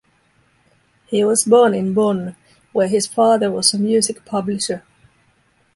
He 1.05 1.23
was 1.23 1.45
born 1.45 1.75
in 1.75 1.93
Bonn, 1.93 2.35
where 2.73 2.87
his 2.87 3.05
father 3.05 3.51
was 3.51 3.71
a 3.75 3.77
music 3.77 4.25
publisher. 4.25 4.81